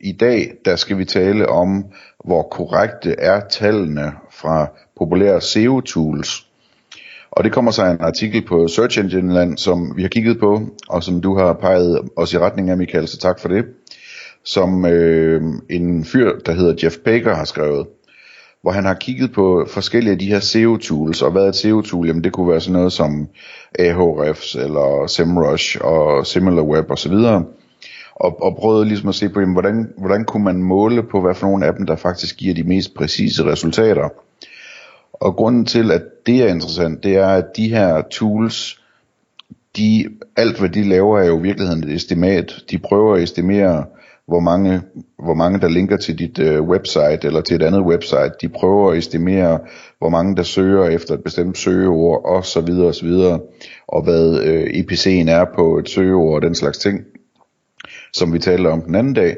[0.00, 1.84] i dag der skal vi tale om,
[2.24, 4.66] hvor korrekte er tallene fra
[4.98, 6.46] populære SEO-tools.
[7.30, 10.62] Og det kommer sig en artikel på Search Engine Land, som vi har kigget på,
[10.88, 13.64] og som du har peget os i retning af, Michael, så tak for det.
[14.44, 17.86] Som øh, en fyr, der hedder Jeff Baker, har skrevet
[18.66, 22.06] hvor han har kigget på forskellige af de her SEO-tools, og hvad er et SEO-tool?
[22.06, 23.28] Jamen det kunne være sådan noget som
[23.78, 27.42] Ahrefs, eller SEMrush, og SimilarWeb osv., og,
[28.16, 31.34] og og prøvede ligesom at se på, jamen, hvordan, hvordan kunne man måle på, hvad
[31.34, 34.08] for nogle af dem, der faktisk giver de mest præcise resultater.
[35.12, 38.80] Og grunden til, at det er interessant, det er, at de her tools,
[39.76, 42.54] de, alt hvad de laver er jo i virkeligheden et estimat.
[42.70, 43.84] De prøver at estimere,
[44.26, 44.82] hvor mange,
[45.18, 48.32] hvor mange der linker til dit øh, website eller til et andet website.
[48.40, 49.58] De prøver at estimere,
[49.98, 53.40] hvor mange der søger efter et bestemt søgeord og så videre og så videre,
[53.88, 57.00] og hvad øh, EPC'en er på et søgeord og den slags ting,
[58.12, 59.36] som vi talte om den anden dag.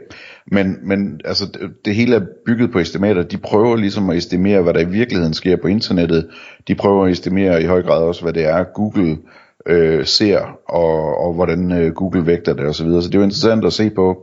[0.53, 3.23] Men, men altså, det, det hele er bygget på estimater.
[3.23, 6.29] De prøver ligesom at estimere, hvad der i virkeligheden sker på internettet.
[6.69, 9.19] De prøver at estimere i høj grad også, hvad det er, Google
[9.67, 12.73] øh, ser, og, og hvordan øh, Google vægter det osv.
[12.73, 13.03] Så, videre.
[13.03, 14.19] så det er jo interessant at se på,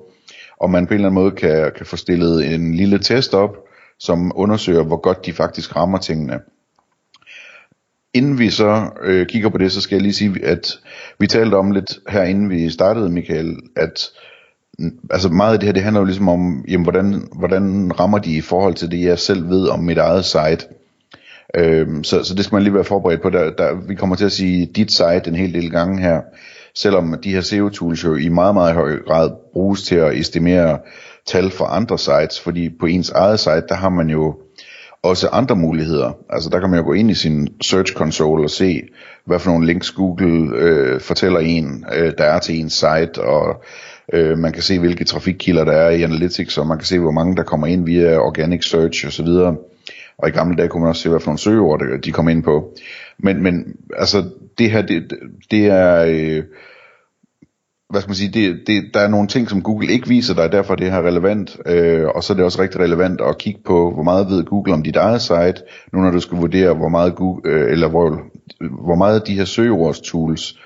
[0.58, 3.58] og man på en eller anden måde kan, kan få stillet en lille test op,
[4.00, 6.40] som undersøger, hvor godt de faktisk rammer tingene.
[8.14, 10.80] Inden vi så øh, kigger på det, så skal jeg lige sige, at
[11.20, 14.10] vi talte om lidt her inden vi startede, Michael, at
[15.12, 18.36] altså meget af det her, det handler jo ligesom om, jamen, hvordan, hvordan rammer de
[18.36, 20.68] i forhold til det, jeg selv ved om mit eget site.
[21.56, 23.30] Øhm, så, så det skal man lige være forberedt på.
[23.30, 26.22] Der, der, vi kommer til at sige dit site en hel del gange her
[26.76, 30.80] selvom de her SEO-tools jo i meget, meget høj grad bruges til at estimere
[31.26, 34.36] tal for andre sites, fordi på ens eget site, der har man jo
[35.04, 36.12] også andre muligheder.
[36.30, 38.82] Altså der kan man jo gå ind i sin Search Console og se,
[39.26, 43.64] hvad for nogle links Google øh, fortæller en, øh, der er til ens site, og
[44.14, 47.12] øh, man kan se, hvilke trafikkilder der er i Analytics, og man kan se, hvor
[47.12, 49.28] mange der kommer ind via Organic Search osv.,
[50.18, 52.44] og i gamle dage kunne man også se, hvad for nogle søgeord de kom ind
[52.44, 52.74] på.
[53.18, 54.24] Men, men altså,
[54.58, 55.14] det her, det,
[55.52, 56.06] det er...
[56.08, 56.44] Øh,
[57.90, 60.52] hvad skal man sige, det, det, der er nogle ting, som Google ikke viser dig,
[60.52, 63.92] derfor det her relevant, øh, og så er det også rigtig relevant at kigge på,
[63.92, 65.56] hvor meget ved Google om dit eget site,
[65.94, 68.22] nu når du skal vurdere, hvor meget Google, øh, eller hvor,
[68.86, 70.60] hvor meget de her søgeordstools tools,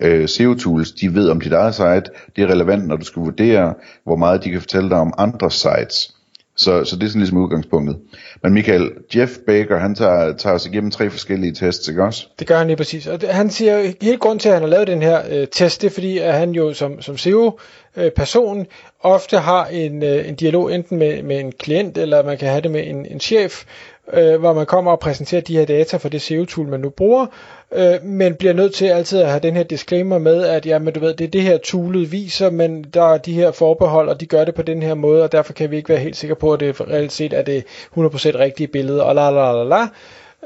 [0.00, 2.04] øh, SEO-tools, de ved om dit eget site,
[2.36, 3.74] det er relevant, når du skal vurdere,
[4.04, 6.14] hvor meget de kan fortælle dig om andre sites.
[6.56, 7.96] Så, så det er sådan ligesom udgangspunktet.
[8.42, 12.26] Men Michael, Jeff Baker, han tager, tager os igennem tre forskellige tests, ikke også?
[12.38, 13.06] Det gør han lige præcis.
[13.06, 15.82] Og det, han siger, helt grund til, at han har lavet den her øh, test,
[15.82, 18.66] det er fordi, at han jo som, som SEO-person øh,
[19.00, 22.60] ofte har en, øh, en dialog enten med, med en klient, eller man kan have
[22.60, 23.64] det med en, en chef,
[24.12, 27.26] øh, hvor man kommer og præsenterer de her data for det SEO-tool, man nu bruger,
[27.72, 30.94] øh, men bliver nødt til altid at have den her disclaimer med, at ja, men
[30.94, 34.20] du ved, det er det her toolet viser, men der er de her forbehold, og
[34.20, 36.34] de gør det på den her måde, og derfor kan vi ikke være helt sikre
[36.36, 37.64] på, at det reelt set er det
[37.96, 37.98] 100%
[38.38, 39.88] rigtige billede, og la la la la.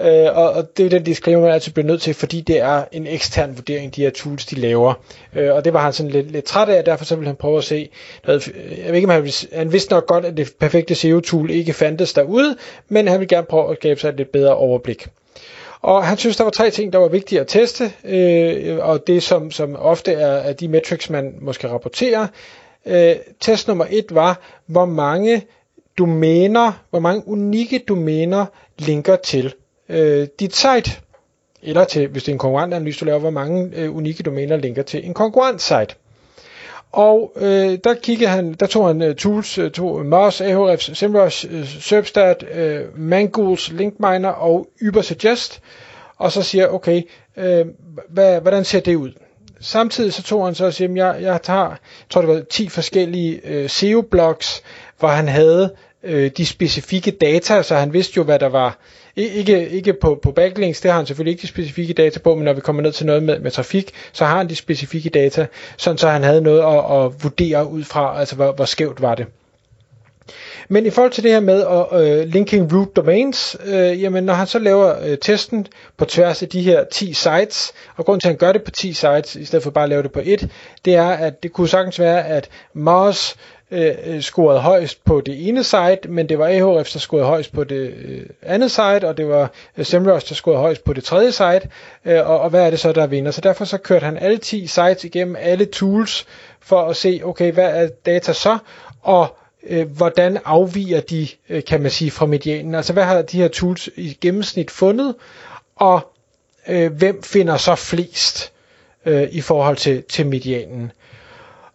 [0.00, 2.84] Øh, og, og det er den disclaimer, man altid bliver nødt til, fordi det er
[2.92, 4.94] en ekstern vurdering, de her tools, de laver.
[5.34, 7.36] Øh, og det var han sådan lidt, lidt træt af, og derfor så ville han
[7.36, 7.88] prøve at se
[8.26, 8.46] noget,
[8.78, 12.12] jeg ved ikke, om han, han vidste nok godt, at det perfekte SEO-tool ikke fandtes
[12.12, 12.56] derude,
[12.88, 15.06] men han ville gerne prøve at skabe sig et lidt bedre overblik.
[15.80, 19.22] Og han synes, der var tre ting, der var vigtige at teste, øh, og det
[19.22, 22.26] som, som ofte er, er de metrics, man måske rapporterer.
[22.86, 25.42] Øh, test nummer et var, hvor mange
[25.98, 28.46] domæner, hvor mange unikke domæner
[28.78, 29.54] linker til
[29.88, 30.90] øh, dit site.
[31.62, 34.82] Eller til, hvis det er en konkurrentanalyse, du laver, hvor mange øh, unikke domæner linker
[34.82, 35.94] til en konkurrent site.
[36.92, 40.98] Og øh, der kiggede han, der tog han uh, tools, uh, tog øh, Moz, Ahrefs,
[40.98, 45.60] SEMrush, uh, SERPstat, uh, Mangools, LinkMiner og Ubersuggest,
[46.16, 47.02] og så siger, okay,
[47.36, 47.66] øh,
[48.08, 49.12] hvad, hvordan ser det ud?
[49.60, 51.78] Samtidig så tog han så og siger, jeg, jeg tager, jeg
[52.10, 54.62] tror det var 10 forskellige øh, SEO-blogs,
[54.98, 55.74] hvor han havde
[56.04, 58.78] øh, de specifikke data, så han vidste jo, hvad der var,
[59.16, 62.44] ikke, ikke på, på backlinks, det har han selvfølgelig ikke de specifikke data på, men
[62.44, 65.46] når vi kommer ned til noget med, med trafik, så har han de specifikke data,
[65.76, 69.14] sådan så han havde noget at, at vurdere ud fra, altså hvor, hvor skævt var
[69.14, 69.26] det.
[70.68, 74.34] Men i forhold til det her med at øh, linking root domains, øh, jamen når
[74.34, 75.66] han så laver øh, testen
[75.96, 78.70] på tværs af de her 10 sites, og grunden til at han gør det på
[78.70, 80.48] 10 sites, i stedet for bare at lave det på et,
[80.84, 83.34] det er, at det kunne sagtens være, at Moz
[83.70, 87.52] øh, øh, scorede højst på det ene site, men det var Ahrefs, der scorede højst
[87.52, 91.04] på det øh, andet site, og det var øh, SEMrush, der scorede højst på det
[91.04, 91.68] tredje site,
[92.04, 93.30] øh, og, og hvad er det så, der vinder?
[93.30, 96.26] Så derfor så kørte han alle 10 sites igennem alle tools,
[96.60, 98.58] for at se, okay, hvad er data så,
[99.02, 102.74] og øh, hvordan afviger de, øh, kan man sige, fra medianen?
[102.74, 105.14] Altså, hvad har de her tools i gennemsnit fundet,
[105.76, 106.00] og
[106.68, 108.52] øh, hvem finder så flest
[109.06, 110.92] øh, i forhold til, til medianen?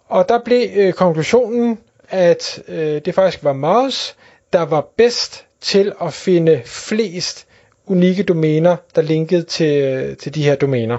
[0.08, 4.16] Og der blev øh, konklusionen, at øh, det faktisk var Mars,
[4.54, 7.46] der var bedst til at finde flest
[7.86, 10.98] unikke domæner, der linkede til, øh, til de her domæner.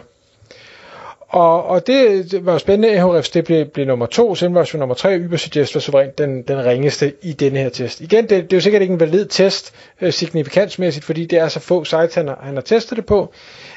[1.30, 2.98] Og, og det, det var spændende.
[2.98, 6.64] Ahrefs det blev, blev nummer to, Zenrush var nummer tre, Ubersuggest var suverænt den, den
[6.64, 8.00] ringeste i denne her test.
[8.00, 11.48] Igen, det, det er jo sikkert ikke en valid test øh, signifikansmæssigt, fordi det er
[11.48, 13.32] så få sites, han har, han har testet det på.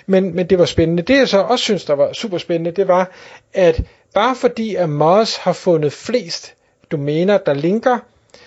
[0.06, 1.04] Men, men det var spændende.
[1.04, 3.12] Det jeg så også synes, der var super spændende, det var,
[3.54, 3.82] at
[4.14, 6.54] bare fordi at Moz har fundet flest
[6.92, 7.98] domæner, der linker,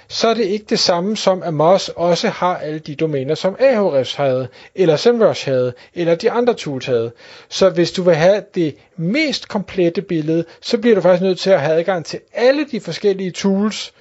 [0.09, 3.57] så er det ikke det samme som, at Moz også har alle de domæner, som
[3.59, 7.13] Ahrefs havde, eller SEMrush havde, eller de andre tools havde.
[7.49, 11.51] Så hvis du vil have det mest komplette billede, så bliver du faktisk nødt til
[11.51, 13.93] at have adgang til alle de forskellige tools,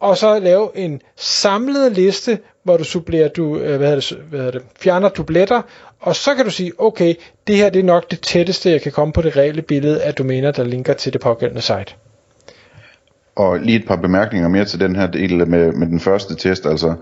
[0.00, 4.38] og så lave en samlet liste, hvor du supplerer, du, øh, hvad hedder det, hvad
[4.38, 5.62] hedder det, fjerner dubletter,
[6.00, 7.14] og så kan du sige, okay,
[7.46, 10.14] det her det er nok det tætteste, jeg kan komme på det reelle billede af
[10.14, 11.94] domæner, der linker til det pågældende site.
[13.36, 16.66] Og lige et par bemærkninger mere til den her del med, med den første test.
[16.66, 16.94] Altså,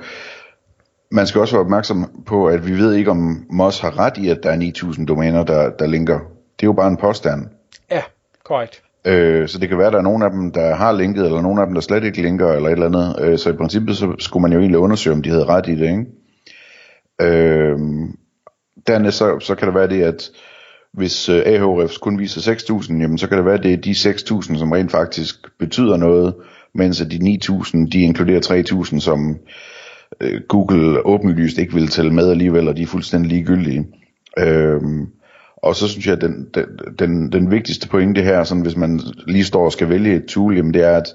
[1.10, 4.28] man skal også være opmærksom på, at vi ved ikke, om Moss har ret i,
[4.28, 6.18] at der er 9000 domæner, der, der linker.
[6.60, 7.46] Det er jo bare en påstand.
[7.90, 8.02] Ja,
[8.44, 8.82] korrekt.
[9.04, 11.40] Øh, så det kan være, at der er nogle af dem, der har linket, eller
[11.40, 13.16] nogle af dem, der slet ikke linker, eller et eller andet.
[13.20, 15.74] Øh, så i princippet, så skulle man jo egentlig undersøge, om de havde ret i
[15.74, 16.06] det, ikke?
[17.20, 17.78] Øh,
[18.86, 20.30] dernæst så, så kan det være det, at
[20.98, 23.90] hvis øh, Ahrefs kun viser 6.000, jamen så kan det være, at det er de
[23.90, 26.34] 6.000, som rent faktisk betyder noget,
[26.74, 29.38] mens at de 9.000, de inkluderer 3.000, som
[30.20, 33.86] øh, Google åbenlyst ikke vil tælle med alligevel, og de er fuldstændig ligegyldige.
[34.38, 35.06] Øhm,
[35.56, 36.64] og så synes jeg, at den, den,
[36.98, 40.56] den, den vigtigste pointe her, sådan hvis man lige står og skal vælge et tool,
[40.56, 41.14] jamen det er, at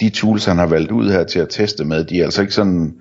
[0.00, 2.54] de tools, han har valgt ud her til at teste med, de er altså ikke
[2.54, 2.94] sådan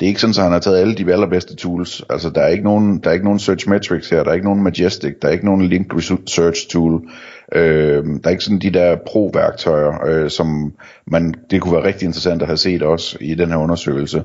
[0.00, 2.02] det er ikke sådan, at han har taget alle de allerbedste tools.
[2.10, 4.46] Altså, der er ikke nogen, der er ikke nogen search metrics her, der er ikke
[4.46, 7.08] nogen Majestic, der er ikke nogen link research tool.
[7.54, 10.72] Øh, der er ikke sådan de der pro-værktøjer, øh, som
[11.06, 14.22] man, det kunne være rigtig interessant at have set også i den her undersøgelse.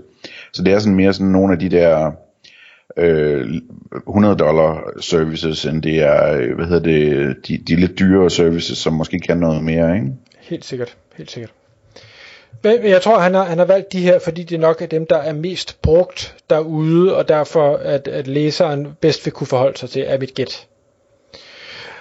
[0.53, 2.11] Så det er sådan mere sådan nogle af de der
[2.97, 3.61] øh,
[4.07, 8.93] 100 dollar services, end det er, hvad hedder det, de, de lidt dyrere services, som
[8.93, 10.07] måske kan noget mere, ikke?
[10.39, 11.53] Helt sikkert, helt sikkert.
[12.63, 15.17] Jeg tror, han har, han har valgt de her, fordi det nok er dem, der
[15.17, 20.03] er mest brugt derude, og derfor at, at læseren bedst vil kunne forholde sig til,
[20.07, 20.67] er mit gæt.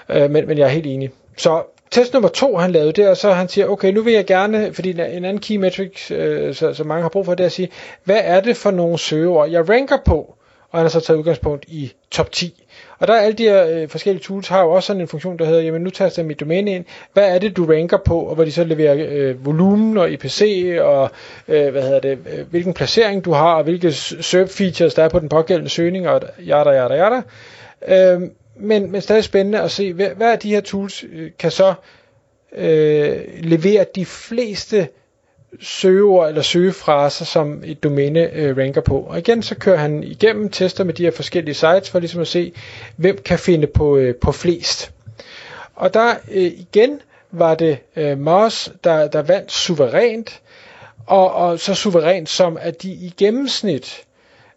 [0.09, 1.11] Øh, men, men jeg er helt enig.
[1.37, 4.27] Så test nummer to, han lavede, det er så, han siger, okay, nu vil jeg
[4.27, 7.47] gerne, fordi en anden key metric, øh, så, så mange har brug for, det er
[7.47, 7.69] at sige,
[8.05, 10.35] hvad er det for nogle søgeord, jeg ranker på?
[10.73, 12.65] Og han har så taget udgangspunkt i top 10.
[12.99, 15.39] Og der er alle de her øh, forskellige tools har jo også sådan en funktion,
[15.39, 18.21] der hedder, jamen nu taster jeg mit domæne ind, hvad er det du ranker på,
[18.21, 21.11] og hvor de så leverer øh, volumen og IPC, og
[21.49, 25.09] øh, hvad hedder det, øh, hvilken placering du har, og hvilke SERP features der er
[25.09, 27.23] på den pågældende søgning, og jada, jada, jada.
[27.89, 28.21] Øh,
[28.57, 31.75] men, men stadig spændende at se, hvad, hvad af de her tools øh, kan så
[32.57, 34.89] øh, levere de fleste
[35.61, 39.01] søgeord eller søgefraser, som et domæne øh, ranker på.
[39.01, 42.29] Og igen, så kører han igennem tester med de her forskellige sites, for ligesom at
[42.29, 42.53] se,
[42.97, 44.93] hvem kan finde på, øh, på flest.
[45.75, 47.01] Og der øh, igen
[47.31, 50.41] var det øh, Moss, der, der vandt suverænt,
[51.07, 54.05] og, og så suverænt som, at de i gennemsnit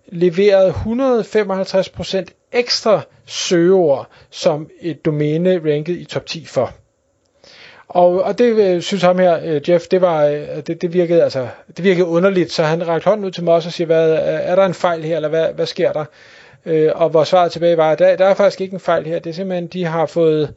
[0.07, 6.73] leverede 155% ekstra søgeord, som et domæne rankede i top 10 for.
[7.95, 11.23] Og, og det øh, synes ham her, øh, Jeff, det, var, øh, det, det, virkede,
[11.23, 11.47] altså,
[11.77, 14.65] det virkede underligt, så han rakte hånden ud til mig og siger, hvad, er der
[14.65, 16.05] en fejl her, eller hvad, hvad sker der?
[16.65, 19.29] Øh, og hvor svaret tilbage var, der, der er faktisk ikke en fejl her, det
[19.29, 20.53] er simpelthen, de har fået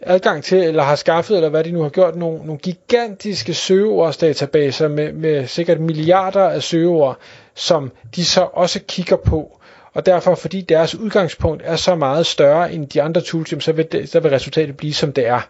[0.00, 4.88] adgang til, eller har skaffet, eller hvad de nu har gjort, nogle, nogle gigantiske søgeordsdatabaser
[4.88, 7.18] med, med sikkert milliarder af søgeord,
[7.54, 9.58] som de så også kigger på.
[9.92, 13.92] Og derfor, fordi deres udgangspunkt er så meget større end de andre tools, så vil,
[13.92, 15.40] det, så vil resultatet blive, som det er.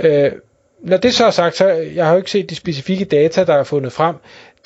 [0.00, 0.32] Øh,
[0.82, 3.54] når det så er sagt, så jeg har jo ikke set de specifikke data, der
[3.54, 4.14] er fundet frem.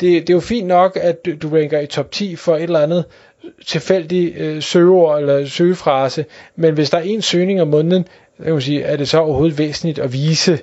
[0.01, 2.63] Det, det er jo fint nok, at du, du ranker i top 10 for et
[2.63, 3.05] eller andet
[3.67, 6.25] tilfældig øh, søgeord eller søgefrase,
[6.57, 8.07] men hvis der er en søgning om måneden,
[8.43, 10.59] kan man sige, er det så overhovedet væsentligt at vise.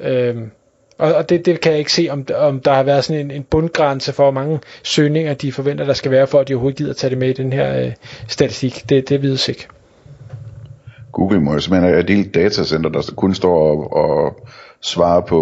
[0.00, 0.36] Øh,
[0.98, 3.30] og, og det, det kan jeg ikke se, om, om der har været sådan en,
[3.30, 6.78] en bundgrænse for, hvor mange søgninger de forventer, der skal være, for at de overhovedet
[6.78, 7.92] gider at tage det med i den her øh,
[8.28, 8.84] statistik.
[8.88, 9.66] Det, det vides ikke.
[11.16, 14.40] Google må jo simpelthen have et datacenter, der kun står og, og
[14.80, 15.40] svarer på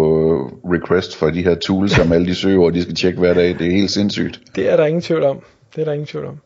[0.65, 3.47] request for de her tools, som alle de søger, de skal tjekke hver dag.
[3.47, 4.39] Det er helt sindssygt.
[4.55, 5.39] Det er der ingen tvivl om.
[5.75, 6.37] Det er der ingen tvivl om.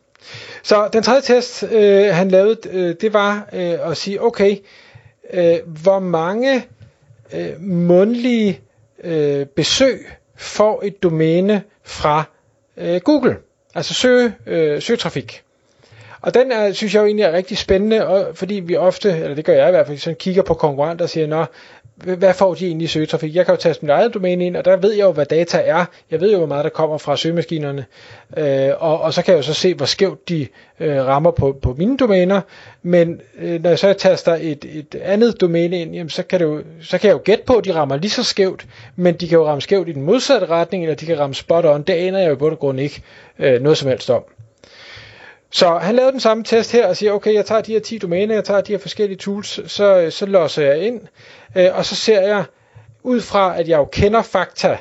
[0.64, 4.58] Så den tredje test, øh, han lavede, øh, det var øh, at sige, okay,
[5.34, 6.66] øh, hvor mange
[7.34, 8.60] øh, mundlige
[9.04, 12.24] øh, besøg får et domæne fra
[12.78, 13.38] øh, Google,
[13.76, 15.44] altså søge, øh, søgetrafik.
[16.22, 19.36] Og den er, synes jeg jo egentlig er rigtig spændende, og, fordi vi ofte, eller
[19.36, 21.46] det gør jeg i hvert fald, sådan kigger på konkurrenter og siger, nå,
[22.04, 23.36] hvad får de egentlig i søgetrafik?
[23.36, 25.62] Jeg kan jo tage mit eget domæne ind, og der ved jeg jo, hvad data
[25.66, 25.86] er.
[26.12, 27.86] Jeg ved jo, hvor meget der kommer fra søgemaskinerne.
[28.38, 30.48] Øh, og, og så kan jeg jo så se, hvor skævt de
[30.80, 32.42] øh, rammer på, på mine domæner.
[32.84, 36.46] Men øh, når jeg så taster et, et andet domæne ind, jamen, så, kan det
[36.46, 39.28] jo, så kan jeg jo gætte på, at de rammer lige så skævt, men de
[39.28, 41.82] kan jo ramme skævt i den modsatte retning, eller de kan ramme spot on.
[41.82, 43.02] Det aner jeg jo på bund og grund ikke
[43.40, 44.24] øh, noget som helst om.
[45.52, 47.98] Så han lavede den samme test her og siger, okay, jeg tager de her 10
[47.98, 51.02] domæner, jeg tager de her forskellige tools, så, så losser jeg ind,
[51.56, 52.44] øh, og så ser jeg,
[53.04, 54.78] ud fra at jeg jo kender fakta,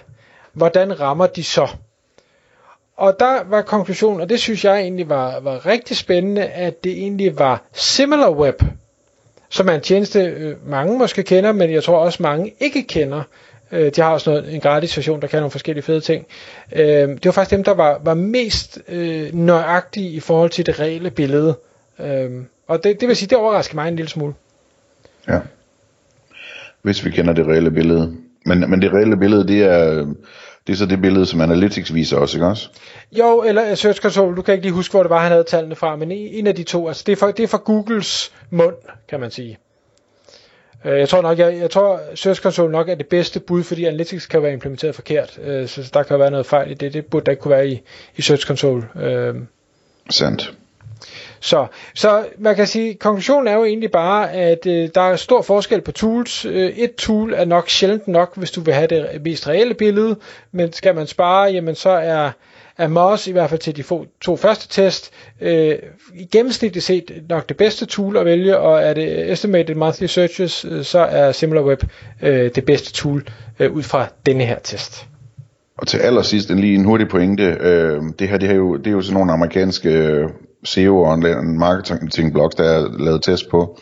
[0.52, 1.68] hvordan rammer de så?
[2.96, 6.92] Og der var konklusionen, og det synes jeg egentlig var, var rigtig spændende, at det
[6.92, 8.62] egentlig var SimilarWeb,
[9.48, 13.22] som er en tjeneste, øh, mange måske kender, men jeg tror også mange ikke kender,
[13.72, 16.26] Øh, de har også noget, en gratis version, der kan nogle forskellige fede ting.
[16.72, 20.80] Øh, det var faktisk dem, der var, var mest øh, nøjagtige i forhold til det
[20.80, 21.58] reelle billede.
[22.00, 22.30] Øh,
[22.68, 24.34] og det, det vil sige, det overrasker mig en lille smule.
[25.28, 25.38] Ja.
[26.82, 28.16] Hvis vi kender det reelle billede.
[28.46, 30.06] Men, men det reelle billede, det er,
[30.66, 32.68] det er så det billede, som Analytics viser også, ikke også?
[33.12, 35.74] Jo, eller Search Console, du kan ikke lige huske, hvor det var, han havde tallene
[35.74, 38.74] fra, men en af de to, altså det er for, det er for Googles mund,
[39.08, 39.58] kan man sige.
[40.84, 43.84] Øh, jeg tror nok, jeg, jeg tror Search Console nok er det bedste bud, fordi
[43.84, 46.92] Analytics kan være implementeret forkert, øh, så der kan være noget fejl i det.
[46.92, 47.82] Det burde der ikke kunne være i,
[48.16, 48.84] i Search Console.
[49.00, 49.34] Øh.
[50.10, 50.54] Sandt.
[51.40, 55.42] Så, så man kan sige, konklusionen er jo egentlig bare, at øh, der er stor
[55.42, 56.44] forskel på tools.
[56.44, 60.16] Øh, et tool er nok sjældent nok, hvis du vil have det mest reelle billede,
[60.52, 62.30] men skal man spare, jamen så er
[62.78, 63.84] er Moz i hvert fald til de
[64.20, 65.74] to første test øh,
[66.14, 70.64] i gennemsnitligt set nok det bedste tool at vælge, og er det estimated monthly searches,
[70.64, 71.82] øh, så er SimilarWeb
[72.22, 75.06] øh, det bedste tool øh, ud fra denne her test.
[75.78, 77.56] Og til allersidst en lige en hurtig pointe.
[77.60, 80.28] Øh, det her det er, jo, det er jo sådan nogle amerikanske øh,
[80.64, 83.78] SEO og marketing blogs, der er lavet test på.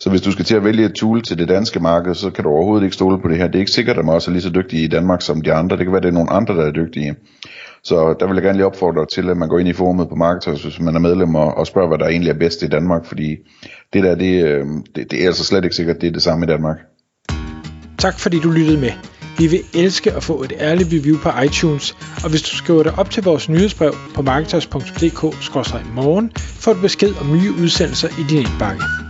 [0.00, 2.44] Så hvis du skal til at vælge et tool til det danske marked, så kan
[2.44, 3.46] du overhovedet ikke stole på det her.
[3.46, 5.52] Det er ikke sikkert, at man også er lige så dygtige i Danmark som de
[5.52, 5.76] andre.
[5.76, 7.14] Det kan være, at det er nogle andre, der er dygtige.
[7.84, 10.14] Så der vil jeg gerne lige opfordre til, at man går ind i forumet på
[10.14, 13.04] Marketers, hvis man er medlem, og, og spørger, hvad der egentlig er bedst i Danmark,
[13.04, 13.36] fordi
[13.92, 16.46] det der, det, øh, det, det er altså slet ikke sikkert, det er det samme
[16.46, 16.76] i Danmark.
[17.98, 18.90] Tak fordi du lyttede med.
[19.38, 22.98] Vi vil elske at få et ærligt review på iTunes, og hvis du skriver dig
[22.98, 29.03] op til vores nyhedsbrev på marketers.dk-morgen, får du besked om nye udsendelser i din indbakke.